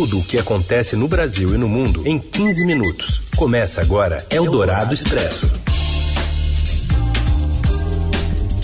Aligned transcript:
tudo 0.00 0.20
o 0.20 0.24
que 0.24 0.38
acontece 0.38 0.96
no 0.96 1.06
Brasil 1.06 1.54
e 1.54 1.58
no 1.58 1.68
mundo 1.68 2.08
em 2.08 2.18
15 2.18 2.64
minutos. 2.64 3.20
Começa 3.36 3.82
agora 3.82 4.24
Eldorado 4.30 4.94
Expresso. 4.94 5.52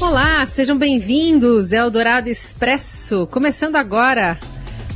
Olá, 0.01 0.47
sejam 0.47 0.79
bem-vindos. 0.79 1.73
Eldorado 1.73 2.31
Expresso. 2.31 3.27
Começando 3.27 3.77
agora. 3.77 4.39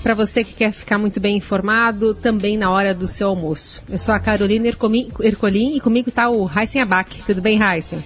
Para 0.02 0.14
você 0.14 0.42
que 0.42 0.54
quer 0.54 0.72
ficar 0.72 0.96
muito 0.96 1.20
bem 1.20 1.36
informado, 1.36 2.14
também 2.14 2.56
na 2.56 2.70
hora 2.70 2.94
do 2.94 3.06
seu 3.06 3.28
almoço. 3.28 3.82
Eu 3.86 3.98
sou 3.98 4.14
a 4.14 4.18
Carolina 4.18 4.66
Ercolim 4.66 5.76
e 5.76 5.78
comigo 5.78 6.08
está 6.08 6.30
o 6.30 6.50
Heisen 6.50 6.80
Abac. 6.80 7.22
Tudo 7.26 7.42
bem, 7.42 7.60
Heisen? 7.62 8.02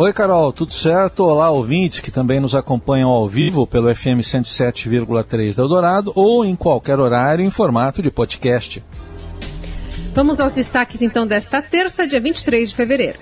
Oi, 0.00 0.12
Carol, 0.12 0.52
tudo 0.52 0.72
certo? 0.72 1.24
Olá, 1.24 1.50
ouvintes 1.50 1.98
que 1.98 2.12
também 2.12 2.38
nos 2.38 2.54
acompanham 2.54 3.10
ao 3.10 3.28
vivo 3.28 3.66
pelo 3.66 3.92
FM 3.92 4.22
107,3 4.22 5.56
da 5.56 5.64
Eldorado 5.64 6.12
ou 6.14 6.44
em 6.44 6.54
qualquer 6.54 7.00
horário 7.00 7.44
em 7.44 7.50
formato 7.50 8.00
de 8.00 8.08
podcast. 8.08 8.80
Vamos 10.14 10.38
aos 10.38 10.54
destaques 10.54 11.02
então 11.02 11.26
desta 11.26 11.60
terça, 11.60 12.06
dia 12.06 12.20
23 12.20 12.68
de 12.68 12.76
fevereiro. 12.76 13.18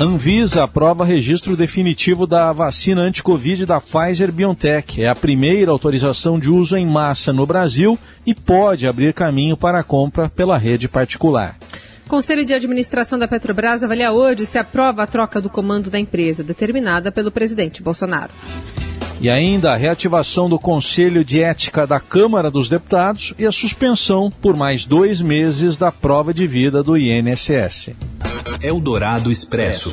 Anvisa 0.00 0.64
aprova 0.64 1.04
registro 1.04 1.56
definitivo 1.56 2.26
da 2.26 2.52
vacina 2.52 3.02
anti-Covid 3.02 3.66
da 3.66 3.80
Pfizer 3.80 4.32
BioNTech. 4.32 5.04
É 5.04 5.08
a 5.08 5.14
primeira 5.14 5.70
autorização 5.70 6.40
de 6.40 6.50
uso 6.50 6.76
em 6.76 6.84
massa 6.84 7.32
no 7.32 7.46
Brasil 7.46 7.96
e 8.26 8.34
pode 8.34 8.84
abrir 8.84 9.14
caminho 9.14 9.56
para 9.56 9.78
a 9.78 9.84
compra 9.84 10.28
pela 10.28 10.58
rede 10.58 10.88
particular. 10.88 11.56
Conselho 12.08 12.44
de 12.44 12.54
Administração 12.54 13.18
da 13.18 13.26
Petrobras 13.26 13.82
avalia 13.82 14.12
hoje 14.12 14.46
se 14.46 14.58
aprova 14.58 15.02
a 15.02 15.06
troca 15.08 15.40
do 15.40 15.50
comando 15.50 15.90
da 15.90 15.98
empresa, 15.98 16.44
determinada 16.44 17.10
pelo 17.10 17.32
presidente 17.32 17.82
Bolsonaro. 17.82 18.32
E 19.20 19.28
ainda 19.28 19.72
a 19.72 19.76
reativação 19.76 20.48
do 20.48 20.56
Conselho 20.56 21.24
de 21.24 21.42
Ética 21.42 21.84
da 21.84 21.98
Câmara 21.98 22.48
dos 22.48 22.68
Deputados 22.68 23.34
e 23.36 23.44
a 23.44 23.50
suspensão 23.50 24.30
por 24.30 24.54
mais 24.56 24.84
dois 24.84 25.20
meses 25.20 25.76
da 25.76 25.90
prova 25.90 26.32
de 26.32 26.46
vida 26.46 26.80
do 26.80 26.96
INSS. 26.96 27.90
Eldorado 28.62 29.32
Expresso. 29.32 29.92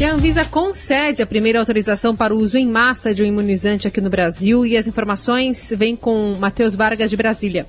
E 0.00 0.04
a 0.04 0.12
Anvisa 0.12 0.44
concede 0.44 1.22
a 1.22 1.26
primeira 1.26 1.60
autorização 1.60 2.16
para 2.16 2.34
o 2.34 2.38
uso 2.38 2.58
em 2.58 2.68
massa 2.68 3.14
de 3.14 3.22
um 3.22 3.26
imunizante 3.26 3.86
aqui 3.86 4.00
no 4.00 4.10
Brasil 4.10 4.66
e 4.66 4.76
as 4.76 4.88
informações 4.88 5.72
vêm 5.78 5.94
com 5.94 6.34
Matheus 6.34 6.74
Vargas 6.74 7.08
de 7.08 7.16
Brasília. 7.16 7.68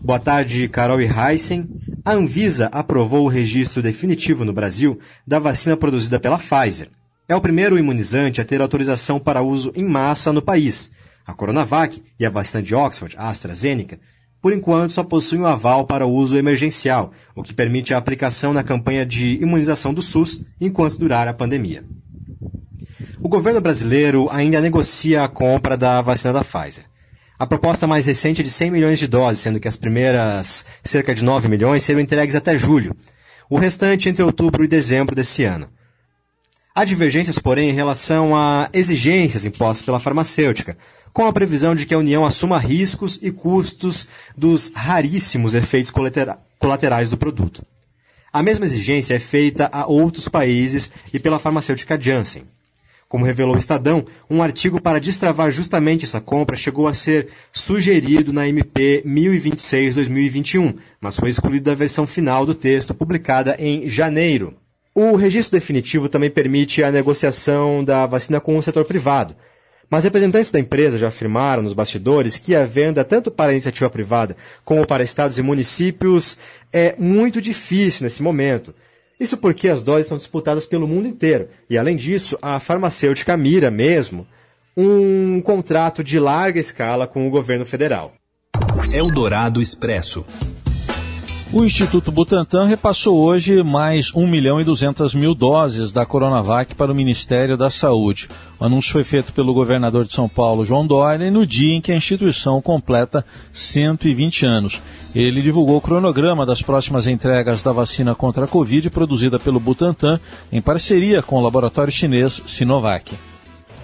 Boa 0.00 0.18
tarde, 0.18 0.68
Carol 0.68 1.00
e 1.00 1.06
Heisen. 1.06 1.66
A 2.06 2.12
Anvisa 2.12 2.66
aprovou 2.66 3.24
o 3.24 3.28
registro 3.28 3.80
definitivo 3.80 4.44
no 4.44 4.52
Brasil 4.52 4.98
da 5.26 5.38
vacina 5.38 5.74
produzida 5.74 6.20
pela 6.20 6.36
Pfizer. 6.36 6.90
É 7.26 7.34
o 7.34 7.40
primeiro 7.40 7.78
imunizante 7.78 8.42
a 8.42 8.44
ter 8.44 8.60
autorização 8.60 9.18
para 9.18 9.40
uso 9.40 9.72
em 9.74 9.82
massa 9.82 10.30
no 10.30 10.42
país. 10.42 10.92
A 11.26 11.32
Coronavac 11.32 12.02
e 12.20 12.26
a 12.26 12.28
vacina 12.28 12.62
de 12.62 12.74
Oxford, 12.74 13.16
a 13.16 13.30
AstraZeneca, 13.30 13.98
por 14.42 14.52
enquanto 14.52 14.90
só 14.90 15.02
possuem 15.02 15.40
o 15.40 15.46
aval 15.46 15.86
para 15.86 16.06
uso 16.06 16.36
emergencial, 16.36 17.10
o 17.34 17.42
que 17.42 17.54
permite 17.54 17.94
a 17.94 17.96
aplicação 17.96 18.52
na 18.52 18.62
campanha 18.62 19.06
de 19.06 19.36
imunização 19.42 19.94
do 19.94 20.02
SUS 20.02 20.42
enquanto 20.60 20.98
durar 20.98 21.26
a 21.26 21.32
pandemia. 21.32 21.82
O 23.22 23.30
governo 23.30 23.62
brasileiro 23.62 24.28
ainda 24.30 24.60
negocia 24.60 25.24
a 25.24 25.28
compra 25.28 25.74
da 25.74 26.02
vacina 26.02 26.34
da 26.34 26.44
Pfizer. 26.44 26.84
A 27.44 27.46
proposta 27.46 27.86
mais 27.86 28.06
recente 28.06 28.40
é 28.40 28.42
de 28.42 28.48
100 28.48 28.70
milhões 28.70 28.98
de 28.98 29.06
doses, 29.06 29.42
sendo 29.42 29.60
que 29.60 29.68
as 29.68 29.76
primeiras 29.76 30.64
cerca 30.82 31.14
de 31.14 31.22
9 31.22 31.46
milhões 31.46 31.82
serão 31.82 32.00
entregues 32.00 32.34
até 32.34 32.56
julho. 32.56 32.96
O 33.50 33.58
restante 33.58 34.08
entre 34.08 34.22
outubro 34.22 34.64
e 34.64 34.66
dezembro 34.66 35.14
desse 35.14 35.44
ano. 35.44 35.68
Há 36.74 36.86
divergências, 36.86 37.38
porém, 37.38 37.68
em 37.68 37.74
relação 37.74 38.34
a 38.34 38.70
exigências 38.72 39.44
impostas 39.44 39.84
pela 39.84 40.00
farmacêutica, 40.00 40.74
com 41.12 41.26
a 41.26 41.32
previsão 41.34 41.74
de 41.74 41.84
que 41.84 41.92
a 41.92 41.98
União 41.98 42.24
assuma 42.24 42.56
riscos 42.56 43.18
e 43.20 43.30
custos 43.30 44.08
dos 44.34 44.72
raríssimos 44.74 45.54
efeitos 45.54 45.92
colaterais 46.58 47.10
do 47.10 47.18
produto. 47.18 47.62
A 48.32 48.42
mesma 48.42 48.64
exigência 48.64 49.16
é 49.16 49.18
feita 49.18 49.68
a 49.70 49.84
outros 49.84 50.28
países 50.28 50.90
e 51.12 51.18
pela 51.18 51.38
farmacêutica 51.38 52.00
Janssen. 52.00 52.44
Como 53.14 53.24
revelou 53.24 53.54
o 53.54 53.58
Estadão, 53.58 54.04
um 54.28 54.42
artigo 54.42 54.80
para 54.82 54.98
destravar 54.98 55.48
justamente 55.48 56.04
essa 56.04 56.20
compra 56.20 56.56
chegou 56.56 56.88
a 56.88 56.92
ser 56.92 57.28
sugerido 57.52 58.32
na 58.32 58.48
MP 58.48 59.04
1026-2021, 59.06 60.74
mas 61.00 61.16
foi 61.16 61.28
excluído 61.28 61.66
da 61.66 61.76
versão 61.76 62.08
final 62.08 62.44
do 62.44 62.56
texto, 62.56 62.92
publicada 62.92 63.54
em 63.56 63.88
janeiro. 63.88 64.54
O 64.92 65.14
registro 65.14 65.56
definitivo 65.56 66.08
também 66.08 66.28
permite 66.28 66.82
a 66.82 66.90
negociação 66.90 67.84
da 67.84 68.04
vacina 68.04 68.40
com 68.40 68.58
o 68.58 68.62
setor 68.64 68.84
privado. 68.84 69.36
Mas 69.88 70.02
representantes 70.02 70.50
da 70.50 70.58
empresa 70.58 70.98
já 70.98 71.06
afirmaram 71.06 71.62
nos 71.62 71.72
bastidores 71.72 72.36
que 72.36 72.52
a 72.56 72.64
venda, 72.64 73.04
tanto 73.04 73.30
para 73.30 73.52
iniciativa 73.52 73.88
privada 73.88 74.36
como 74.64 74.84
para 74.84 75.04
estados 75.04 75.38
e 75.38 75.42
municípios, 75.42 76.36
é 76.72 76.96
muito 76.98 77.40
difícil 77.40 78.02
nesse 78.02 78.24
momento. 78.24 78.74
Isso 79.18 79.36
porque 79.36 79.68
as 79.68 79.82
doses 79.82 80.06
são 80.06 80.16
disputadas 80.16 80.66
pelo 80.66 80.88
mundo 80.88 81.06
inteiro. 81.06 81.48
E, 81.68 81.78
além 81.78 81.96
disso, 81.96 82.36
a 82.42 82.58
farmacêutica 82.58 83.36
mira 83.36 83.70
mesmo 83.70 84.26
um 84.76 85.40
contrato 85.40 86.02
de 86.02 86.18
larga 86.18 86.58
escala 86.58 87.06
com 87.06 87.26
o 87.26 87.30
governo 87.30 87.64
federal. 87.64 88.12
Eldorado 88.92 89.62
Expresso. 89.62 90.24
O 91.52 91.62
Instituto 91.62 92.10
Butantan 92.10 92.64
repassou 92.64 93.22
hoje 93.22 93.62
mais 93.62 94.12
1 94.14 94.26
milhão 94.26 94.60
e 94.60 94.64
200 94.64 95.14
mil 95.14 95.34
doses 95.34 95.92
da 95.92 96.04
Coronavac 96.04 96.74
para 96.74 96.90
o 96.90 96.94
Ministério 96.94 97.56
da 97.56 97.70
Saúde. 97.70 98.28
O 98.58 98.64
anúncio 98.64 98.92
foi 98.92 99.04
feito 99.04 99.32
pelo 99.32 99.54
governador 99.54 100.04
de 100.04 100.12
São 100.12 100.28
Paulo, 100.28 100.64
João 100.64 100.86
Dória, 100.86 101.30
no 101.30 101.46
dia 101.46 101.76
em 101.76 101.80
que 101.80 101.92
a 101.92 101.96
instituição 101.96 102.60
completa 102.60 103.24
120 103.52 104.46
anos. 104.46 104.80
Ele 105.14 105.42
divulgou 105.42 105.76
o 105.76 105.80
cronograma 105.80 106.46
das 106.46 106.60
próximas 106.60 107.06
entregas 107.06 107.62
da 107.62 107.72
vacina 107.72 108.14
contra 108.14 108.46
a 108.46 108.48
Covid 108.48 108.90
produzida 108.90 109.38
pelo 109.38 109.60
Butantan 109.60 110.18
em 110.50 110.62
parceria 110.62 111.22
com 111.22 111.36
o 111.36 111.42
laboratório 111.42 111.92
chinês 111.92 112.42
Sinovac. 112.46 113.14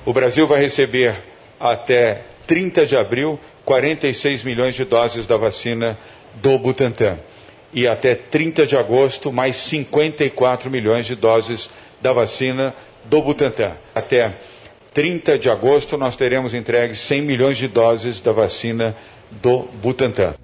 O 0.05 0.13
Brasil 0.13 0.49
vai 0.49 0.61
receber 0.61 1.23
até 1.61 2.25
30 2.47 2.87
de 2.87 2.97
abril 2.97 3.39
46 3.65 4.43
milhões 4.43 4.75
de 4.75 4.85
doses 4.85 5.27
da 5.27 5.37
vacina 5.37 5.97
do 6.43 6.59
Butantan 6.59 7.19
e 7.73 7.87
até 7.87 8.15
30 8.15 8.67
de 8.67 8.77
agosto 8.77 9.33
mais 9.33 9.57
54 9.57 10.71
milhões 10.71 11.07
de 11.07 11.15
doses 11.15 11.71
da 12.01 12.13
vacina 12.13 12.75
do 13.05 13.23
Butantan. 13.23 13.73
Até 13.95 14.35
30 14.93 15.39
de 15.39 15.49
agosto 15.49 15.97
nós 15.97 16.17
teremos 16.17 16.53
entregues 16.55 16.99
100 17.01 17.23
milhões 17.23 17.59
de 17.59 17.69
doses 17.69 18.21
da 18.21 18.33
vacina 18.33 18.97
do 19.31 19.69
Butantan. 19.83 20.35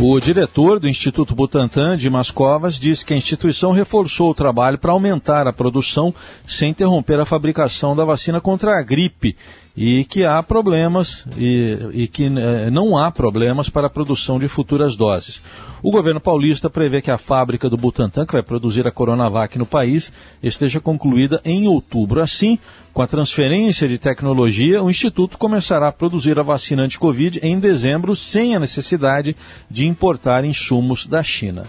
O 0.00 0.20
diretor 0.20 0.78
do 0.78 0.88
Instituto 0.88 1.34
Butantan, 1.34 1.96
Dimas 1.96 2.30
Covas, 2.30 2.78
disse 2.78 3.04
que 3.04 3.12
a 3.12 3.16
instituição 3.16 3.72
reforçou 3.72 4.30
o 4.30 4.34
trabalho 4.34 4.78
para 4.78 4.92
aumentar 4.92 5.48
a 5.48 5.52
produção 5.52 6.14
sem 6.46 6.70
interromper 6.70 7.18
a 7.18 7.24
fabricação 7.24 7.96
da 7.96 8.04
vacina 8.04 8.40
contra 8.40 8.78
a 8.78 8.82
gripe 8.82 9.36
e 9.76 10.04
que 10.04 10.24
há 10.24 10.40
problemas 10.40 11.24
e, 11.36 11.78
e 11.92 12.06
que 12.06 12.26
eh, 12.26 12.70
não 12.70 12.96
há 12.96 13.10
problemas 13.10 13.68
para 13.68 13.88
a 13.88 13.90
produção 13.90 14.38
de 14.38 14.46
futuras 14.46 14.94
doses. 14.94 15.42
O 15.82 15.90
governo 15.90 16.20
paulista 16.20 16.70
prevê 16.70 17.02
que 17.02 17.10
a 17.10 17.18
fábrica 17.18 17.68
do 17.68 17.76
Butantan, 17.76 18.24
que 18.24 18.32
vai 18.32 18.42
produzir 18.42 18.86
a 18.86 18.92
Coronavac 18.92 19.58
no 19.58 19.66
país, 19.66 20.12
esteja 20.40 20.80
concluída 20.80 21.40
em 21.44 21.66
outubro. 21.66 22.20
Assim, 22.20 22.58
com 22.98 23.02
a 23.02 23.06
transferência 23.06 23.86
de 23.86 23.96
tecnologia, 23.96 24.82
o 24.82 24.90
Instituto 24.90 25.38
começará 25.38 25.86
a 25.86 25.92
produzir 25.92 26.36
a 26.36 26.42
vacina 26.42 26.82
anti-Covid 26.82 27.38
em 27.44 27.56
dezembro, 27.60 28.16
sem 28.16 28.56
a 28.56 28.58
necessidade 28.58 29.36
de 29.70 29.86
importar 29.86 30.44
insumos 30.44 31.06
da 31.06 31.22
China. 31.22 31.64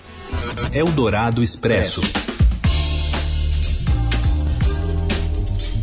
Eldorado 0.73 1.43
Expresso. 1.43 2.01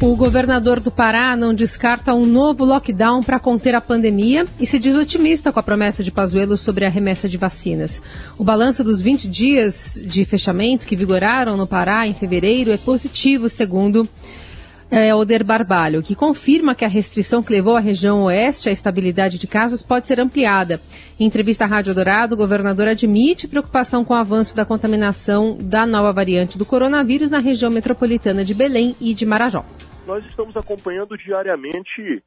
O 0.03 0.17
governador 0.17 0.81
do 0.81 0.91
Pará 0.91 1.37
não 1.37 1.55
descarta 1.55 2.13
um 2.13 2.27
novo 2.27 2.65
lockdown 2.65 3.23
para 3.23 3.39
conter 3.39 3.77
a 3.77 3.81
pandemia 3.81 4.49
e 4.59 4.67
se 4.67 4.81
diz 4.81 4.97
otimista 4.97 5.53
com 5.53 5.61
a 5.61 5.63
promessa 5.63 6.03
de 6.03 6.11
Pazuello 6.11 6.57
sobre 6.57 6.85
a 6.85 6.91
remessa 6.91 7.29
de 7.29 7.39
vacinas. 7.39 8.03
O 8.37 8.43
balanço 8.43 8.83
dos 8.83 9.01
20 9.01 9.29
dias 9.29 9.97
de 10.05 10.25
fechamento 10.25 10.85
que 10.85 10.97
vigoraram 10.97 11.57
no 11.57 11.69
Pará 11.69 12.05
em 12.05 12.15
fevereiro 12.15 12.73
é 12.73 12.77
positivo, 12.77 13.49
segundo 13.49 14.09
é, 14.91 15.15
Oder 15.15 15.45
Barbalho, 15.45 16.03
que 16.03 16.15
confirma 16.15 16.75
que 16.75 16.85
a 16.85 16.89
restrição 16.89 17.43
que 17.43 17.53
levou 17.53 17.77
a 17.77 17.81
região 17.81 18.25
oeste 18.25 18.69
à 18.69 18.73
estabilidade 18.73 19.39
de 19.39 19.47
casos 19.47 19.83
pode 19.83 20.07
ser 20.07 20.21
ampliada. 20.21 20.81
Em 21.19 21.27
entrevista 21.27 21.65
à 21.65 21.67
Rádio 21.67 21.95
Dourado, 21.95 22.35
o 22.35 22.39
governador 22.39 22.89
admite 22.89 23.49
preocupação 23.49 24.05
com 24.05 24.15
o 24.15 24.17
avanço 24.17 24.55
da 24.55 24.65
contaminação 24.65 25.57
da 25.61 25.87
nova 25.87 26.13
variante 26.13 26.59
do 26.59 26.67
coronavírus 26.67 27.31
na 27.31 27.39
região 27.39 27.71
metropolitana 27.71 28.45
de 28.45 28.55
Belém 28.55 28.95
e 29.01 29.13
de 29.13 29.27
Marajó 29.27 29.65
nós 30.07 30.25
estamos 30.27 30.57
acompanhando 30.57 31.19
diariamente 31.19 32.23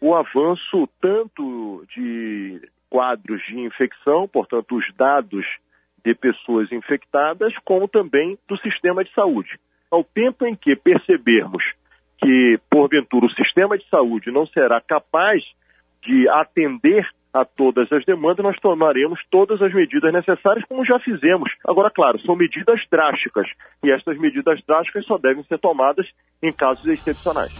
o 0.00 0.14
avanço 0.14 0.88
tanto 1.00 1.84
de 1.94 2.60
quadros 2.90 3.42
de 3.46 3.58
infecção, 3.58 4.28
portanto, 4.28 4.76
os 4.76 4.84
dados 4.96 5.46
de 6.04 6.14
pessoas 6.14 6.70
infectadas, 6.70 7.54
como 7.64 7.88
também 7.88 8.38
do 8.46 8.56
sistema 8.58 9.02
de 9.02 9.12
saúde. 9.14 9.58
Ao 9.90 10.04
tempo 10.04 10.44
em 10.44 10.54
que 10.54 10.76
percebermos 10.76 11.64
que, 12.22 12.58
porventura, 12.70 13.26
o 13.26 13.34
sistema 13.34 13.76
de 13.76 13.84
saúde 13.88 14.30
não 14.30 14.46
será 14.46 14.80
capaz 14.80 15.42
de 16.04 16.28
atender 16.28 17.06
a 17.34 17.44
todas 17.44 17.90
as 17.90 18.04
demandas, 18.04 18.44
nós 18.44 18.56
tomaremos 18.60 19.18
todas 19.30 19.60
as 19.62 19.72
medidas 19.72 20.12
necessárias, 20.12 20.64
como 20.68 20.84
já 20.84 20.98
fizemos. 21.00 21.50
Agora, 21.66 21.90
claro, 21.90 22.20
são 22.20 22.36
medidas 22.36 22.80
drásticas, 22.90 23.46
e 23.82 23.90
estas 23.90 24.18
medidas 24.18 24.60
drásticas 24.66 25.04
só 25.06 25.16
devem 25.18 25.42
ser 25.44 25.58
tomadas 25.58 26.06
em 26.42 26.52
casos 26.52 26.86
excepcionais. 26.86 27.52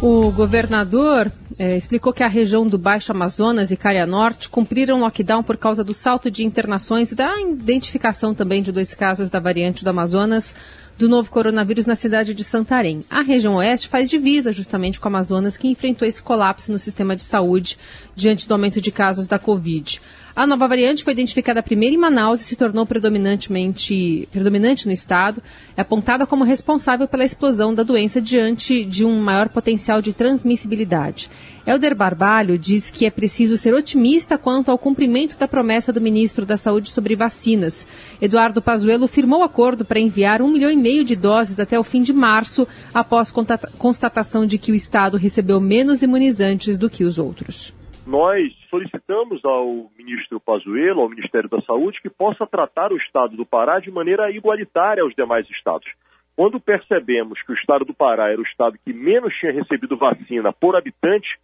O 0.00 0.30
governador 0.32 1.32
eh, 1.58 1.76
explicou 1.76 2.12
que 2.12 2.22
a 2.22 2.28
região 2.28 2.66
do 2.66 2.76
Baixo 2.76 3.12
Amazonas 3.12 3.70
e 3.70 3.76
Caria 3.76 4.06
Norte 4.06 4.48
cumpriram 4.48 5.00
lockdown 5.00 5.42
por 5.42 5.56
causa 5.56 5.84
do 5.84 5.94
salto 5.94 6.30
de 6.30 6.44
internações 6.44 7.12
e 7.12 7.14
da 7.14 7.40
identificação 7.40 8.34
também 8.34 8.62
de 8.62 8.72
dois 8.72 8.94
casos 8.94 9.30
da 9.30 9.40
variante 9.40 9.84
do 9.84 9.90
Amazonas 9.90 10.54
do 10.96 11.08
novo 11.08 11.30
coronavírus 11.30 11.86
na 11.86 11.94
cidade 11.94 12.34
de 12.34 12.44
Santarém. 12.44 13.04
A 13.10 13.20
região 13.20 13.56
oeste 13.56 13.88
faz 13.88 14.08
divisa 14.08 14.52
justamente 14.52 15.00
com 15.00 15.06
o 15.06 15.10
Amazonas, 15.10 15.56
que 15.56 15.68
enfrentou 15.68 16.06
esse 16.06 16.22
colapso 16.22 16.70
no 16.70 16.78
sistema 16.78 17.16
de 17.16 17.24
saúde 17.24 17.78
diante 18.14 18.46
do 18.46 18.54
aumento 18.54 18.80
de 18.80 18.92
casos 18.92 19.26
da 19.26 19.38
Covid. 19.38 20.00
A 20.36 20.48
nova 20.48 20.66
variante 20.66 21.04
foi 21.04 21.12
identificada 21.12 21.62
primeiro 21.62 21.94
em 21.94 21.98
Manaus 21.98 22.40
e 22.40 22.44
se 22.44 22.56
tornou 22.56 22.84
predominantemente 22.84 24.28
predominante 24.32 24.84
no 24.84 24.92
estado. 24.92 25.40
É 25.76 25.80
apontada 25.80 26.26
como 26.26 26.42
responsável 26.42 27.06
pela 27.06 27.24
explosão 27.24 27.72
da 27.72 27.84
doença 27.84 28.20
diante 28.20 28.84
de 28.84 29.04
um 29.04 29.22
maior 29.22 29.48
potencial 29.48 30.02
de 30.02 30.12
transmissibilidade. 30.12 31.30
Helder 31.64 31.94
Barbalho 31.94 32.58
diz 32.58 32.90
que 32.90 33.06
é 33.06 33.10
preciso 33.10 33.56
ser 33.56 33.74
otimista 33.74 34.36
quanto 34.36 34.72
ao 34.72 34.76
cumprimento 34.76 35.38
da 35.38 35.46
promessa 35.46 35.92
do 35.92 36.00
ministro 36.00 36.44
da 36.44 36.56
Saúde 36.56 36.90
sobre 36.90 37.14
vacinas. 37.14 37.86
Eduardo 38.20 38.60
Pazuello 38.60 39.06
firmou 39.06 39.44
acordo 39.44 39.84
para 39.84 40.00
enviar 40.00 40.42
um 40.42 40.50
milhão 40.50 40.70
e 40.70 40.76
meio 40.76 41.04
de 41.04 41.14
doses 41.14 41.60
até 41.60 41.78
o 41.78 41.84
fim 41.84 42.02
de 42.02 42.12
março, 42.12 42.66
após 42.92 43.32
constatação 43.78 44.44
de 44.44 44.58
que 44.58 44.72
o 44.72 44.74
estado 44.74 45.16
recebeu 45.16 45.60
menos 45.60 46.02
imunizantes 46.02 46.76
do 46.76 46.90
que 46.90 47.04
os 47.04 47.18
outros 47.18 47.72
nós 48.06 48.52
solicitamos 48.68 49.44
ao 49.44 49.90
ministro 49.96 50.38
Pazuello, 50.38 51.00
ao 51.00 51.08
Ministério 51.08 51.48
da 51.48 51.60
Saúde, 51.62 52.00
que 52.02 52.10
possa 52.10 52.46
tratar 52.46 52.92
o 52.92 52.96
estado 52.96 53.36
do 53.36 53.46
Pará 53.46 53.80
de 53.80 53.90
maneira 53.90 54.30
igualitária 54.30 55.02
aos 55.02 55.14
demais 55.14 55.48
estados. 55.50 55.90
Quando 56.36 56.60
percebemos 56.60 57.40
que 57.42 57.52
o 57.52 57.54
estado 57.54 57.84
do 57.84 57.94
Pará 57.94 58.30
era 58.30 58.40
o 58.40 58.44
estado 58.44 58.78
que 58.84 58.92
menos 58.92 59.32
tinha 59.34 59.52
recebido 59.52 59.96
vacina 59.96 60.52
por 60.52 60.76
habitante, 60.76 61.38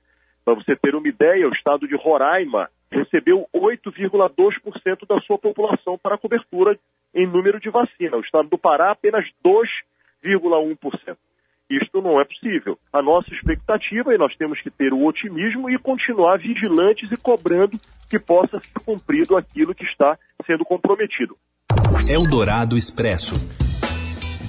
para 0.45 0.55
você 0.55 0.77
ter 0.77 0.95
uma 0.95 1.09
ideia, 1.09 1.49
o 1.49 1.53
estado 1.53 1.87
de 1.87 1.97
Roraima 1.97 2.69
recebeu 2.91 3.47
8,2% 3.55 5.07
da 5.07 5.21
sua 5.21 5.39
população 5.39 5.97
para 5.97 6.19
cobertura 6.19 6.79
em 7.15 7.27
número 7.27 7.61
de 7.61 7.71
vacina. 7.71 8.17
O 8.17 8.21
estado 8.21 8.49
do 8.49 8.59
Pará 8.59 8.91
apenas 8.91 9.25
2,1%. 9.45 11.17
Isto 11.70 12.02
não 12.02 12.20
é 12.20 12.25
possível. 12.25 12.76
A 12.93 13.00
nossa 13.00 13.32
expectativa, 13.32 14.12
e 14.12 14.19
nós 14.19 14.34
temos 14.37 14.61
que 14.61 14.70
ter 14.70 14.93
o 14.93 15.06
otimismo 15.06 15.70
e 15.70 15.78
continuar 15.78 16.38
vigilantes 16.38 17.12
e 17.12 17.17
cobrando 17.17 17.78
que 18.08 18.19
possa 18.19 18.58
ser 18.58 18.84
cumprido 18.84 19.37
aquilo 19.37 19.75
que 19.75 19.84
está 19.84 20.19
sendo 20.44 20.64
comprometido. 20.64 21.37
Eldorado 22.08 22.76
Expresso. 22.76 23.60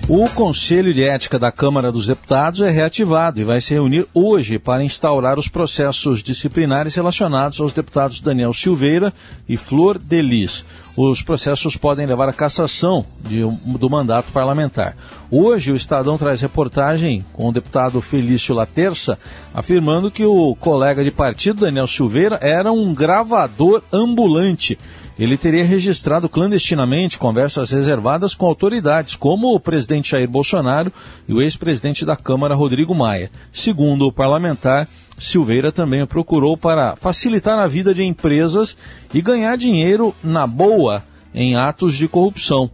O 0.07 0.27
Conselho 0.29 0.93
de 0.93 1.03
Ética 1.03 1.39
da 1.39 1.51
Câmara 1.51 1.91
dos 1.91 2.07
Deputados 2.07 2.59
é 2.59 2.69
reativado 2.69 3.39
e 3.39 3.45
vai 3.45 3.61
se 3.61 3.73
reunir 3.73 4.05
hoje 4.13 4.59
para 4.59 4.83
instaurar 4.83 5.39
os 5.39 5.47
processos 5.47 6.21
disciplinares 6.21 6.95
relacionados 6.95 7.61
aos 7.61 7.71
deputados 7.71 8.19
Daniel 8.19 8.51
Silveira 8.51 9.13
e 9.47 9.55
Flor 9.55 9.97
Delis. 9.97 10.65
Os 10.97 11.21
processos 11.21 11.77
podem 11.77 12.05
levar 12.05 12.27
à 12.27 12.33
cassação 12.33 13.05
de, 13.25 13.41
do 13.65 13.89
mandato 13.89 14.31
parlamentar. 14.33 14.97
Hoje, 15.29 15.71
o 15.71 15.75
Estadão 15.77 16.17
traz 16.17 16.41
reportagem 16.41 17.25
com 17.31 17.47
o 17.47 17.53
deputado 17.53 18.01
Felício 18.01 18.53
Laterça, 18.53 19.17
afirmando 19.53 20.11
que 20.11 20.25
o 20.25 20.53
colega 20.55 21.03
de 21.03 21.11
partido, 21.11 21.61
Daniel 21.61 21.87
Silveira, 21.87 22.37
era 22.41 22.71
um 22.71 22.93
gravador 22.93 23.81
ambulante 23.93 24.77
ele 25.23 25.37
teria 25.37 25.63
registrado 25.63 26.27
clandestinamente 26.27 27.19
conversas 27.19 27.69
reservadas 27.69 28.33
com 28.33 28.47
autoridades, 28.47 29.15
como 29.15 29.53
o 29.53 29.59
presidente 29.59 30.09
Jair 30.09 30.27
Bolsonaro 30.27 30.91
e 31.27 31.33
o 31.33 31.39
ex-presidente 31.39 32.03
da 32.03 32.17
Câmara, 32.17 32.55
Rodrigo 32.55 32.95
Maia. 32.95 33.29
Segundo 33.53 34.07
o 34.07 34.11
parlamentar, 34.11 34.89
Silveira 35.19 35.71
também 35.71 36.03
procurou 36.07 36.57
para 36.57 36.95
facilitar 36.95 37.59
a 37.59 37.67
vida 37.67 37.93
de 37.93 38.01
empresas 38.03 38.75
e 39.13 39.21
ganhar 39.21 39.55
dinheiro 39.57 40.15
na 40.23 40.47
boa 40.47 41.03
em 41.35 41.55
atos 41.55 41.93
de 41.93 42.07
corrupção. 42.07 42.71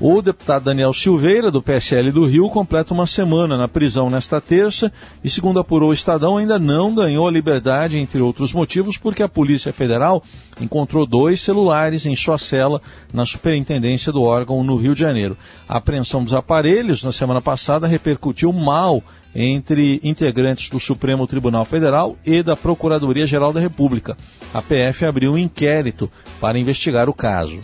O 0.00 0.22
deputado 0.22 0.64
Daniel 0.64 0.94
Silveira, 0.94 1.50
do 1.50 1.60
PSL 1.60 2.12
do 2.12 2.24
Rio, 2.24 2.48
completa 2.48 2.94
uma 2.94 3.04
semana 3.04 3.56
na 3.56 3.66
prisão 3.66 4.08
nesta 4.08 4.40
terça 4.40 4.92
e, 5.24 5.28
segundo 5.28 5.58
apurou 5.58 5.90
o 5.90 5.92
Estadão, 5.92 6.36
ainda 6.36 6.56
não 6.56 6.94
ganhou 6.94 7.26
a 7.26 7.30
liberdade, 7.32 7.98
entre 7.98 8.20
outros 8.20 8.52
motivos, 8.52 8.96
porque 8.96 9.24
a 9.24 9.28
Polícia 9.28 9.72
Federal 9.72 10.22
encontrou 10.60 11.04
dois 11.04 11.40
celulares 11.40 12.06
em 12.06 12.14
sua 12.14 12.38
cela 12.38 12.80
na 13.12 13.26
superintendência 13.26 14.12
do 14.12 14.22
órgão 14.22 14.62
no 14.62 14.76
Rio 14.76 14.94
de 14.94 15.00
Janeiro. 15.00 15.36
A 15.68 15.78
apreensão 15.78 16.22
dos 16.22 16.32
aparelhos 16.32 17.02
na 17.02 17.10
semana 17.10 17.42
passada 17.42 17.88
repercutiu 17.88 18.52
mal 18.52 19.02
entre 19.34 20.00
integrantes 20.04 20.70
do 20.70 20.78
Supremo 20.78 21.26
Tribunal 21.26 21.64
Federal 21.64 22.16
e 22.24 22.40
da 22.40 22.56
Procuradoria-Geral 22.56 23.52
da 23.52 23.58
República. 23.58 24.16
A 24.54 24.62
PF 24.62 25.04
abriu 25.04 25.32
um 25.32 25.38
inquérito 25.38 26.08
para 26.40 26.56
investigar 26.56 27.08
o 27.08 27.14
caso. 27.14 27.58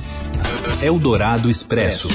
Eldorado 0.85 1.49
Expresso. 1.49 2.09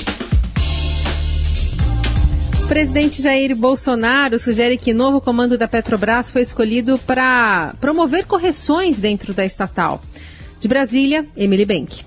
O 2.63 2.67
presidente 2.67 3.19
Jair 3.19 3.55
Bolsonaro 3.55 4.37
sugere 4.37 4.77
que 4.77 4.93
novo 4.93 5.19
comando 5.19 5.57
da 5.57 5.67
Petrobras 5.67 6.29
foi 6.29 6.43
escolhido 6.43 6.99
para 6.99 7.73
promover 7.81 8.27
correções 8.27 8.99
dentro 8.99 9.33
da 9.33 9.43
estatal. 9.43 9.99
De 10.59 10.67
Brasília, 10.67 11.25
Emily 11.35 11.65
Bank. 11.65 12.05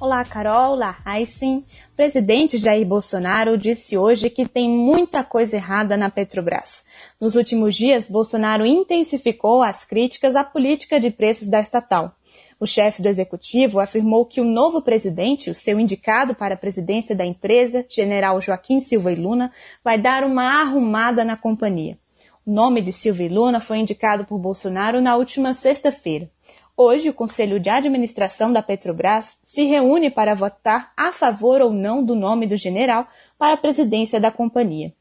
Olá, 0.00 0.24
Carol. 0.24 0.72
Olá, 0.76 0.96
Aysen. 1.04 1.58
O 1.92 1.96
presidente 1.96 2.56
Jair 2.56 2.86
Bolsonaro 2.86 3.58
disse 3.58 3.98
hoje 3.98 4.30
que 4.30 4.48
tem 4.48 4.66
muita 4.66 5.22
coisa 5.22 5.56
errada 5.56 5.94
na 5.94 6.08
Petrobras. 6.08 6.86
Nos 7.20 7.36
últimos 7.36 7.76
dias, 7.76 8.08
Bolsonaro 8.08 8.64
intensificou 8.64 9.62
as 9.62 9.84
críticas 9.84 10.36
à 10.36 10.42
política 10.42 10.98
de 10.98 11.10
preços 11.10 11.50
da 11.50 11.60
estatal. 11.60 12.14
O 12.60 12.66
chefe 12.66 13.00
do 13.00 13.08
executivo 13.08 13.78
afirmou 13.78 14.26
que 14.26 14.40
o 14.40 14.44
novo 14.44 14.82
presidente, 14.82 15.48
o 15.48 15.54
seu 15.54 15.78
indicado 15.78 16.34
para 16.34 16.54
a 16.54 16.58
presidência 16.58 17.14
da 17.14 17.24
empresa, 17.24 17.86
general 17.88 18.40
Joaquim 18.40 18.80
Silva 18.80 19.12
e 19.12 19.14
Luna, 19.14 19.52
vai 19.84 19.96
dar 19.96 20.24
uma 20.24 20.60
arrumada 20.60 21.24
na 21.24 21.36
companhia. 21.36 21.96
O 22.44 22.50
nome 22.50 22.80
de 22.82 22.92
Silva 22.92 23.22
e 23.22 23.28
Luna 23.28 23.60
foi 23.60 23.78
indicado 23.78 24.24
por 24.24 24.38
Bolsonaro 24.38 25.00
na 25.00 25.14
última 25.14 25.54
sexta-feira. 25.54 26.28
Hoje, 26.76 27.08
o 27.08 27.12
Conselho 27.14 27.60
de 27.60 27.68
Administração 27.68 28.52
da 28.52 28.62
Petrobras 28.62 29.38
se 29.42 29.64
reúne 29.64 30.10
para 30.10 30.34
votar 30.34 30.92
a 30.96 31.12
favor 31.12 31.60
ou 31.60 31.72
não 31.72 32.02
do 32.02 32.14
nome 32.14 32.46
do 32.46 32.56
general 32.56 33.06
para 33.38 33.54
a 33.54 33.56
presidência 33.56 34.20
da 34.20 34.32
companhia. 34.32 34.92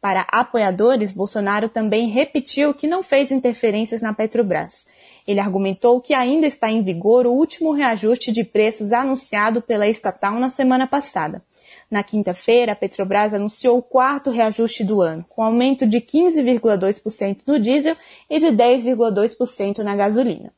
Para 0.00 0.26
apoiadores, 0.30 1.12
Bolsonaro 1.12 1.68
também 1.68 2.08
repetiu 2.08 2.74
que 2.74 2.86
não 2.86 3.02
fez 3.02 3.30
interferências 3.30 4.02
na 4.02 4.12
Petrobras. 4.12 4.86
Ele 5.26 5.40
argumentou 5.40 6.00
que 6.00 6.12
ainda 6.12 6.46
está 6.46 6.70
em 6.70 6.82
vigor 6.82 7.26
o 7.26 7.32
último 7.32 7.72
reajuste 7.72 8.30
de 8.30 8.44
preços 8.44 8.92
anunciado 8.92 9.62
pela 9.62 9.88
estatal 9.88 10.34
na 10.34 10.48
semana 10.48 10.86
passada. 10.86 11.42
Na 11.90 12.02
quinta-feira, 12.02 12.72
a 12.72 12.76
Petrobras 12.76 13.32
anunciou 13.32 13.78
o 13.78 13.82
quarto 13.82 14.30
reajuste 14.30 14.84
do 14.84 15.00
ano, 15.00 15.24
com 15.28 15.42
aumento 15.42 15.86
de 15.86 16.00
15,2% 16.00 17.38
no 17.46 17.58
diesel 17.58 17.94
e 18.28 18.38
de 18.38 18.46
10,2% 18.46 19.78
na 19.78 19.94
gasolina. 19.94 20.52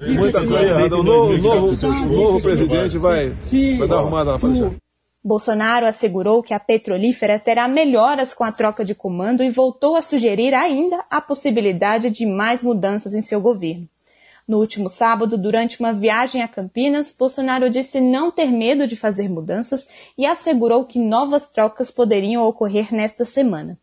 Muita 0.00 0.38
coisa 0.38 0.62
errada. 0.62 0.96
O 0.96 1.02
novo, 1.02 1.36
novo, 1.36 2.06
novo 2.06 2.40
presidente 2.40 2.96
vai, 2.98 3.30
vai 3.78 3.88
dar 3.88 3.98
arrumada 3.98 4.32
na 4.32 4.38
faixa. 4.38 4.72
Bolsonaro 5.24 5.84
assegurou 5.86 6.42
que 6.42 6.54
a 6.54 6.60
petrolífera 6.60 7.38
terá 7.38 7.66
melhoras 7.66 8.32
com 8.32 8.44
a 8.44 8.52
troca 8.52 8.84
de 8.84 8.94
comando 8.94 9.42
e 9.42 9.50
voltou 9.50 9.96
a 9.96 10.02
sugerir 10.02 10.54
ainda 10.54 11.04
a 11.10 11.20
possibilidade 11.20 12.08
de 12.08 12.24
mais 12.24 12.62
mudanças 12.62 13.14
em 13.14 13.20
seu 13.20 13.40
governo. 13.40 13.88
No 14.48 14.58
último 14.58 14.88
sábado, 14.88 15.36
durante 15.36 15.78
uma 15.78 15.92
viagem 15.92 16.40
a 16.40 16.48
Campinas, 16.48 17.14
Bolsonaro 17.16 17.68
disse 17.68 18.00
não 18.00 18.30
ter 18.30 18.50
medo 18.50 18.86
de 18.86 18.96
fazer 18.96 19.28
mudanças 19.28 19.86
e 20.16 20.24
assegurou 20.24 20.86
que 20.86 20.98
novas 20.98 21.48
trocas 21.48 21.90
poderiam 21.90 22.42
ocorrer 22.42 22.90
nesta 22.90 23.26
semana. 23.26 23.78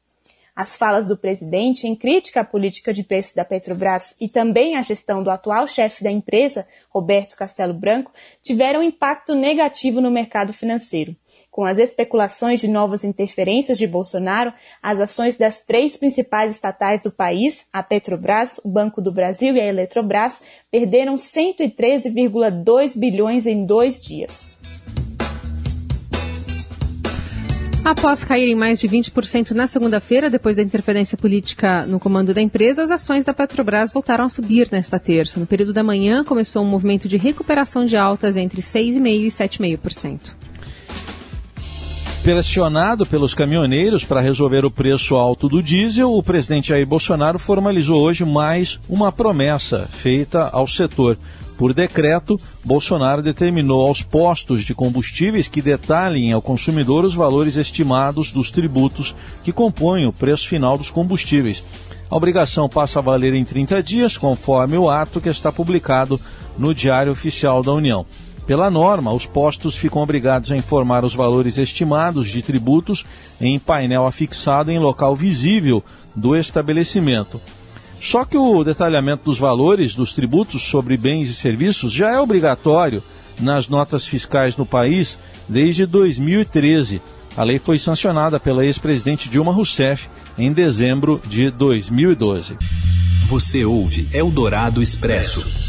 As 0.56 0.78
falas 0.78 1.06
do 1.06 1.18
presidente 1.18 1.86
em 1.86 1.94
crítica 1.94 2.40
à 2.40 2.46
política 2.46 2.94
de 2.94 3.04
preço 3.04 3.36
da 3.36 3.44
Petrobras 3.44 4.16
e 4.22 4.30
também 4.30 4.78
à 4.78 4.82
gestão 4.82 5.22
do 5.22 5.30
atual 5.30 5.68
chefe 5.68 6.02
da 6.02 6.10
empresa, 6.10 6.66
Roberto 6.90 7.36
Castelo 7.36 7.74
Branco, 7.74 8.14
tiveram 8.42 8.82
impacto 8.82 9.36
negativo 9.36 10.00
no 10.00 10.10
mercado 10.10 10.54
financeiro. 10.54 11.14
Com 11.52 11.66
as 11.66 11.78
especulações 11.78 12.62
de 12.62 12.70
novas 12.70 13.04
interferências 13.04 13.78
de 13.78 13.86
Bolsonaro, 13.86 14.54
as 14.82 15.02
ações 15.02 15.36
das 15.36 15.60
três 15.60 15.98
principais 15.98 16.52
estatais 16.52 17.02
do 17.02 17.12
país, 17.12 17.66
a 17.74 17.84
Petrobras, 17.84 18.58
o 18.64 18.70
Banco 18.70 19.02
do 19.02 19.12
Brasil 19.12 19.58
e 19.58 19.60
a 19.60 19.66
Eletrobras, 19.66 20.42
perderam 20.72 21.16
113,2 21.16 22.98
bilhões 22.98 23.46
em 23.46 23.66
dois 23.66 24.00
dias. 24.00 24.55
Após 27.86 28.24
caírem 28.24 28.56
mais 28.56 28.80
de 28.80 28.90
20% 28.90 29.52
na 29.52 29.68
segunda-feira, 29.68 30.28
depois 30.28 30.56
da 30.56 30.64
interferência 30.64 31.16
política 31.16 31.86
no 31.86 32.00
comando 32.00 32.34
da 32.34 32.42
empresa, 32.42 32.82
as 32.82 32.90
ações 32.90 33.24
da 33.24 33.32
Petrobras 33.32 33.94
voltaram 33.94 34.26
a 34.26 34.30
subir 34.30 34.68
nesta 34.72 34.98
terça. 34.98 35.40
No 35.40 35.46
período 35.46 35.72
da 35.72 35.84
manhã, 35.84 36.24
começou 36.24 36.64
um 36.64 36.68
movimento 36.68 37.08
de 37.08 37.16
recuperação 37.16 37.86
de 37.86 37.96
altas 37.96 38.38
entre 38.38 38.60
6,5% 38.60 39.06
e 39.06 39.28
7,5%. 39.28 40.20
Pressionado 42.24 43.06
pelos 43.06 43.36
caminhoneiros 43.36 44.04
para 44.04 44.20
resolver 44.20 44.66
o 44.66 44.72
preço 44.72 45.16
alto 45.16 45.48
do 45.48 45.62
diesel, 45.62 46.12
o 46.12 46.24
presidente 46.24 46.70
Jair 46.70 46.88
Bolsonaro 46.88 47.38
formalizou 47.38 48.02
hoje 48.02 48.26
mais 48.26 48.80
uma 48.90 49.12
promessa 49.12 49.88
feita 49.92 50.50
ao 50.52 50.66
setor. 50.66 51.20
Por 51.58 51.74
decreto, 51.74 52.38
Bolsonaro 52.64 53.22
determinou 53.22 53.88
aos 53.88 54.02
postos 54.02 54.64
de 54.64 54.76
combustíveis 54.76 55.48
que 55.48 55.62
detalhem 55.62 56.34
ao 56.34 56.42
consumidor 56.42 57.06
os 57.06 57.14
valores 57.14 57.56
estimados 57.56 58.32
dos 58.32 58.52
tributos 58.52 59.16
que 59.44 59.54
compõem 59.54 60.06
o 60.06 60.14
preço 60.14 60.48
final 60.48 60.78
dos 60.78 60.90
combustíveis. 60.90 61.64
A 62.10 62.16
obrigação 62.16 62.68
passa 62.68 63.00
a 63.00 63.02
valer 63.02 63.34
em 63.34 63.46
30 63.46 63.82
dias, 63.82 64.18
conforme 64.18 64.78
o 64.78 64.90
ato 64.90 65.22
que 65.22 65.30
está 65.30 65.52
publicado 65.52 66.20
no 66.58 66.74
Diário 66.74 67.12
Oficial 67.12 67.64
da 67.64 67.72
União. 67.72 68.06
Pela 68.46 68.70
norma, 68.70 69.12
os 69.12 69.26
postos 69.26 69.76
ficam 69.76 70.04
obrigados 70.04 70.52
a 70.52 70.58
informar 70.58 71.04
os 71.04 71.16
valores 71.16 71.58
estimados 71.58 72.30
de 72.30 72.44
tributos 72.44 73.04
em 73.42 73.58
painel 73.58 74.06
afixado 74.06 74.72
em 74.72 74.78
local 74.78 75.16
visível 75.16 75.84
do 76.16 76.36
estabelecimento. 76.36 77.42
Só 78.02 78.24
que 78.24 78.38
o 78.38 78.64
detalhamento 78.64 79.26
dos 79.26 79.38
valores 79.38 79.96
dos 79.96 80.14
tributos 80.14 80.62
sobre 80.64 80.98
bens 80.98 81.30
e 81.30 81.34
serviços 81.34 81.92
já 81.92 82.12
é 82.12 82.20
obrigatório 82.20 83.02
nas 83.40 83.68
notas 83.68 84.06
fiscais 84.06 84.56
no 84.56 84.66
país 84.66 85.18
desde 85.48 85.86
2013. 85.86 87.02
A 87.36 87.44
lei 87.44 87.60
foi 87.60 87.78
sancionada 87.78 88.40
pela 88.40 88.66
ex-presidente 88.66 89.30
Dilma 89.30 89.52
Rousseff 89.52 90.08
em 90.38 90.54
dezembro 90.54 91.22
de 91.26 91.50
2012. 91.52 92.58
Você 93.28 93.66
ouve 93.66 94.08
Eldorado 94.14 94.82
Expresso. 94.82 95.65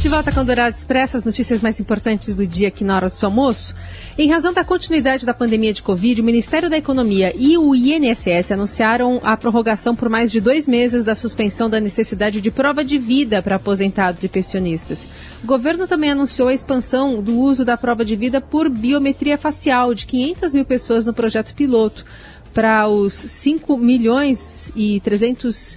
De 0.00 0.08
volta 0.08 0.32
com 0.32 0.40
o 0.40 0.44
Dourado 0.44 0.74
Expresso, 0.74 1.18
as 1.18 1.24
notícias 1.24 1.60
mais 1.60 1.78
importantes 1.78 2.34
do 2.34 2.46
dia 2.46 2.68
aqui 2.68 2.82
na 2.82 2.96
hora 2.96 3.10
do 3.10 3.14
seu 3.14 3.28
almoço. 3.28 3.74
Em 4.16 4.30
razão 4.30 4.50
da 4.50 4.64
continuidade 4.64 5.26
da 5.26 5.34
pandemia 5.34 5.74
de 5.74 5.82
Covid, 5.82 6.22
o 6.22 6.24
Ministério 6.24 6.70
da 6.70 6.78
Economia 6.78 7.34
e 7.36 7.58
o 7.58 7.74
INSS 7.74 8.50
anunciaram 8.50 9.20
a 9.22 9.36
prorrogação 9.36 9.94
por 9.94 10.08
mais 10.08 10.32
de 10.32 10.40
dois 10.40 10.66
meses 10.66 11.04
da 11.04 11.14
suspensão 11.14 11.68
da 11.68 11.78
necessidade 11.78 12.40
de 12.40 12.50
prova 12.50 12.82
de 12.82 12.96
vida 12.96 13.42
para 13.42 13.56
aposentados 13.56 14.24
e 14.24 14.28
pensionistas. 14.28 15.06
O 15.44 15.46
governo 15.46 15.86
também 15.86 16.12
anunciou 16.12 16.48
a 16.48 16.54
expansão 16.54 17.22
do 17.22 17.38
uso 17.38 17.62
da 17.62 17.76
prova 17.76 18.02
de 18.02 18.16
vida 18.16 18.40
por 18.40 18.70
biometria 18.70 19.36
facial 19.36 19.92
de 19.92 20.06
500 20.06 20.54
mil 20.54 20.64
pessoas 20.64 21.04
no 21.04 21.12
projeto 21.12 21.54
piloto 21.54 22.06
para 22.54 22.88
os 22.88 23.12
5 23.12 23.76
milhões 23.76 24.72
e 24.74 24.98
300 25.00 25.76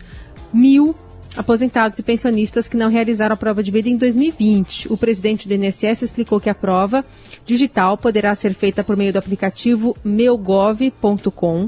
mil 0.53 0.95
aposentados 1.35 1.99
e 1.99 2.03
pensionistas 2.03 2.67
que 2.67 2.77
não 2.77 2.89
realizaram 2.89 3.33
a 3.33 3.37
prova 3.37 3.63
de 3.63 3.71
vida 3.71 3.89
em 3.89 3.97
2020. 3.97 4.91
O 4.91 4.97
presidente 4.97 5.47
do 5.47 5.53
INSS 5.53 6.03
explicou 6.03 6.39
que 6.39 6.49
a 6.49 6.55
prova 6.55 7.03
digital 7.45 7.97
poderá 7.97 8.33
ser 8.35 8.53
feita 8.53 8.83
por 8.83 8.95
meio 8.95 9.13
do 9.13 9.19
aplicativo 9.19 9.95
meugov.com 10.03 11.67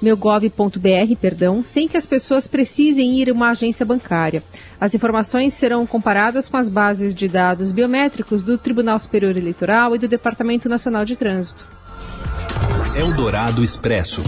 meugov.br, 0.00 1.16
perdão, 1.20 1.64
sem 1.64 1.88
que 1.88 1.96
as 1.96 2.06
pessoas 2.06 2.46
precisem 2.46 3.18
ir 3.18 3.30
a 3.30 3.32
uma 3.32 3.50
agência 3.50 3.84
bancária. 3.84 4.42
As 4.80 4.94
informações 4.94 5.54
serão 5.54 5.84
comparadas 5.86 6.48
com 6.48 6.56
as 6.56 6.68
bases 6.68 7.14
de 7.14 7.28
dados 7.28 7.72
biométricos 7.72 8.42
do 8.42 8.56
Tribunal 8.56 8.98
Superior 8.98 9.36
Eleitoral 9.36 9.96
e 9.96 9.98
do 9.98 10.08
Departamento 10.08 10.68
Nacional 10.68 11.04
de 11.04 11.16
Trânsito. 11.16 11.66
Eldorado 12.96 13.62
Expresso. 13.62 14.22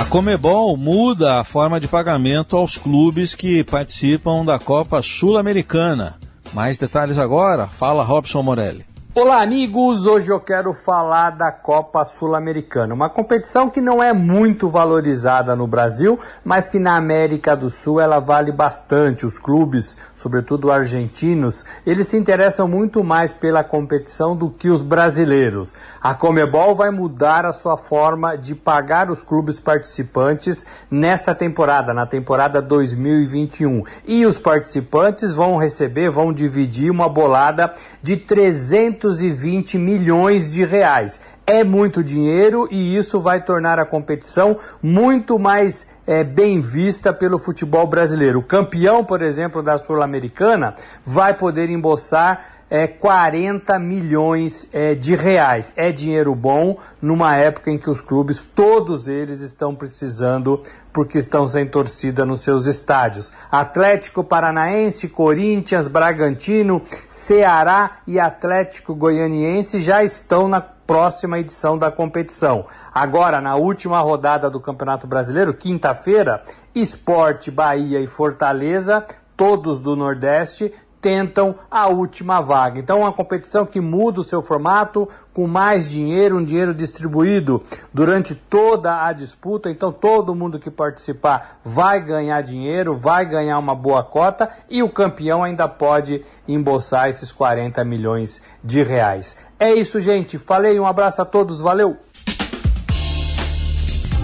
A 0.00 0.04
Comebol 0.06 0.78
muda 0.78 1.40
a 1.40 1.44
forma 1.44 1.78
de 1.78 1.86
pagamento 1.86 2.56
aos 2.56 2.78
clubes 2.78 3.34
que 3.34 3.62
participam 3.62 4.46
da 4.46 4.58
Copa 4.58 5.02
Sul-Americana. 5.02 6.18
Mais 6.54 6.78
detalhes 6.78 7.18
agora? 7.18 7.68
Fala 7.68 8.02
Robson 8.02 8.42
Morelli. 8.42 8.89
Olá, 9.22 9.42
amigos! 9.42 10.06
Hoje 10.06 10.32
eu 10.32 10.40
quero 10.40 10.72
falar 10.72 11.32
da 11.36 11.52
Copa 11.52 12.02
Sul-Americana, 12.04 12.94
uma 12.94 13.10
competição 13.10 13.68
que 13.68 13.78
não 13.78 14.02
é 14.02 14.14
muito 14.14 14.66
valorizada 14.66 15.54
no 15.54 15.66
Brasil, 15.66 16.18
mas 16.42 16.70
que 16.70 16.78
na 16.78 16.96
América 16.96 17.54
do 17.54 17.68
Sul 17.68 18.00
ela 18.00 18.18
vale 18.18 18.50
bastante. 18.50 19.26
Os 19.26 19.38
clubes, 19.38 19.98
sobretudo 20.14 20.72
argentinos, 20.72 21.66
eles 21.84 22.08
se 22.08 22.16
interessam 22.16 22.66
muito 22.66 23.04
mais 23.04 23.30
pela 23.30 23.62
competição 23.62 24.34
do 24.34 24.48
que 24.48 24.70
os 24.70 24.80
brasileiros. 24.80 25.74
A 26.00 26.14
Comebol 26.14 26.74
vai 26.74 26.90
mudar 26.90 27.44
a 27.44 27.52
sua 27.52 27.76
forma 27.76 28.38
de 28.38 28.54
pagar 28.54 29.10
os 29.10 29.22
clubes 29.22 29.60
participantes 29.60 30.64
nesta 30.90 31.34
temporada, 31.34 31.92
na 31.92 32.06
temporada 32.06 32.62
2021. 32.62 33.84
E 34.06 34.24
os 34.24 34.40
participantes 34.40 35.34
vão 35.34 35.58
receber, 35.58 36.08
vão 36.08 36.32
dividir 36.32 36.90
uma 36.90 37.06
bolada 37.06 37.74
de 38.02 38.16
300 38.16 39.09
220 39.10 39.76
milhões 39.76 40.52
de 40.52 40.64
reais. 40.64 41.20
É 41.44 41.64
muito 41.64 42.04
dinheiro 42.04 42.68
e 42.70 42.96
isso 42.96 43.18
vai 43.18 43.42
tornar 43.42 43.78
a 43.78 43.84
competição 43.84 44.56
muito 44.80 45.36
mais 45.36 45.88
é, 46.06 46.22
bem 46.22 46.60
vista 46.60 47.12
pelo 47.12 47.38
futebol 47.38 47.86
brasileiro. 47.86 48.38
O 48.38 48.42
campeão, 48.42 49.04
por 49.04 49.20
exemplo, 49.20 49.62
da 49.62 49.76
Sul-Americana 49.76 50.74
vai 51.04 51.34
poder 51.34 51.68
embolsar 51.68 52.59
é, 52.70 52.86
40 52.86 53.76
milhões 53.78 54.68
é, 54.72 54.94
de 54.94 55.16
reais. 55.16 55.72
É 55.74 55.90
dinheiro 55.90 56.34
bom 56.34 56.78
numa 57.02 57.36
época 57.36 57.70
em 57.70 57.76
que 57.76 57.90
os 57.90 58.00
clubes, 58.00 58.46
todos 58.46 59.08
eles, 59.08 59.40
estão 59.40 59.74
precisando 59.74 60.62
porque 60.92 61.18
estão 61.18 61.46
sem 61.46 61.66
torcida 61.66 62.24
nos 62.24 62.40
seus 62.40 62.66
estádios. 62.66 63.32
Atlético 63.50 64.22
Paranaense, 64.22 65.08
Corinthians, 65.08 65.88
Bragantino, 65.88 66.82
Ceará 67.08 67.98
e 68.06 68.20
Atlético 68.20 68.94
Goianiense 68.94 69.80
já 69.80 70.04
estão 70.04 70.48
na 70.48 70.60
próxima 70.60 71.38
edição 71.38 71.78
da 71.78 71.90
competição. 71.90 72.66
Agora, 72.92 73.40
na 73.40 73.54
última 73.54 74.00
rodada 74.00 74.50
do 74.50 74.58
Campeonato 74.58 75.06
Brasileiro, 75.06 75.54
quinta-feira, 75.54 76.42
Esporte, 76.74 77.48
Bahia 77.48 78.00
e 78.00 78.08
Fortaleza, 78.08 79.06
todos 79.36 79.80
do 79.80 79.94
Nordeste, 79.94 80.72
tentam 81.00 81.54
a 81.70 81.88
última 81.88 82.40
vaga. 82.40 82.78
Então, 82.78 83.00
uma 83.00 83.12
competição 83.12 83.64
que 83.64 83.80
muda 83.80 84.20
o 84.20 84.24
seu 84.24 84.42
formato, 84.42 85.08
com 85.32 85.46
mais 85.46 85.90
dinheiro, 85.90 86.36
um 86.36 86.44
dinheiro 86.44 86.74
distribuído 86.74 87.62
durante 87.92 88.34
toda 88.34 89.06
a 89.06 89.12
disputa. 89.12 89.70
Então, 89.70 89.92
todo 89.92 90.34
mundo 90.34 90.58
que 90.58 90.70
participar 90.70 91.60
vai 91.64 92.00
ganhar 92.00 92.42
dinheiro, 92.42 92.94
vai 92.94 93.24
ganhar 93.24 93.58
uma 93.58 93.74
boa 93.74 94.02
cota 94.02 94.48
e 94.68 94.82
o 94.82 94.90
campeão 94.90 95.42
ainda 95.42 95.66
pode 95.66 96.22
embolsar 96.46 97.08
esses 97.08 97.32
40 97.32 97.84
milhões 97.84 98.42
de 98.62 98.82
reais. 98.82 99.36
É 99.58 99.72
isso, 99.72 100.00
gente. 100.00 100.38
Falei, 100.38 100.78
um 100.78 100.86
abraço 100.86 101.22
a 101.22 101.24
todos, 101.24 101.60
valeu! 101.60 101.96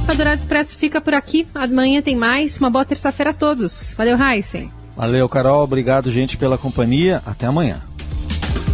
O 0.08 0.14
Dourado 0.14 0.38
Expresso 0.38 0.78
fica 0.78 1.00
por 1.00 1.14
aqui. 1.14 1.48
Amanhã 1.52 2.00
tem 2.00 2.14
mais. 2.14 2.60
Uma 2.60 2.70
boa 2.70 2.84
terça-feira 2.84 3.32
a 3.32 3.34
todos. 3.34 3.92
Valeu, 3.94 4.16
Heisen. 4.16 4.85
Valeu, 4.96 5.28
Carol. 5.28 5.62
Obrigado, 5.62 6.10
gente, 6.10 6.36
pela 6.38 6.56
companhia. 6.56 7.22
Até 7.26 7.46
amanhã. 7.46 7.80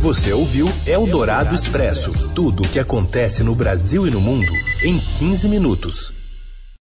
Você 0.00 0.32
ouviu 0.32 0.68
Eldorado 0.86 1.54
Expresso 1.54 2.12
tudo 2.34 2.62
o 2.62 2.68
que 2.68 2.78
acontece 2.78 3.42
no 3.42 3.54
Brasil 3.54 4.06
e 4.06 4.10
no 4.10 4.20
mundo 4.20 4.52
em 4.82 4.98
15 4.98 5.48
minutos. 5.48 6.21